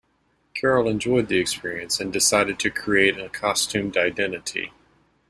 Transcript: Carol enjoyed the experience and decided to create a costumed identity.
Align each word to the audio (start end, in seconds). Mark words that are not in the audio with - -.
Carol 0.55 0.87
enjoyed 0.89 1.27
the 1.27 1.37
experience 1.37 1.99
and 1.99 2.11
decided 2.11 2.57
to 2.57 2.71
create 2.71 3.19
a 3.19 3.29
costumed 3.29 3.97
identity. 3.97 4.71